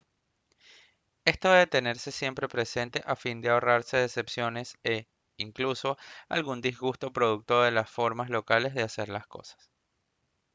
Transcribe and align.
esto 1.25 1.51
debe 1.51 1.67
tenerse 1.67 2.11
siempre 2.11 2.47
presente 2.47 3.03
a 3.05 3.15
fin 3.15 3.39
de 3.39 3.49
ahorrarse 3.51 3.97
decepciones 3.97 4.75
e 4.83 5.05
incluso 5.37 5.95
algún 6.27 6.59
disgusto 6.59 7.13
producto 7.13 7.61
de 7.61 7.69
las 7.69 7.87
formas 7.87 8.31
locales 8.31 8.73
de 8.73 8.81
hacer 8.81 9.09
las 9.09 9.27
cosas 9.27 9.69